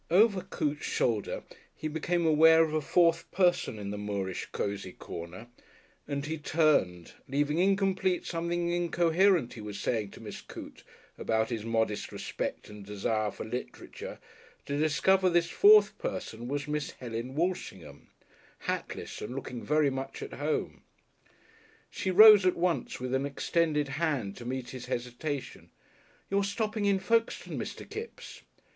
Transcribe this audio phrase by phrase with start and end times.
[0.09, 1.43] Over Coote's shoulder
[1.75, 5.45] he became aware of a fourth person in the Moorish cosy corner,
[6.07, 10.81] and he turned, leaving incomplete something incoherent he was saying to Miss Coote
[11.19, 14.17] about his modest respect and desire for literature
[14.65, 18.09] to discover this fourth person was Miss Helen Walshingham,
[18.65, 20.81] hatless and looking very much at home.
[21.91, 25.69] She rose at once with an extended hand to meet his hesitation.
[26.31, 27.87] "You're stopping in Folkestone, Mr.
[27.87, 28.41] Kipps?"